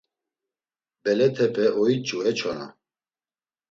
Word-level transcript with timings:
Belet̆epe 1.03 1.65
oiç̌u 1.81 2.17
e 2.29 2.31
çona! 2.37 2.67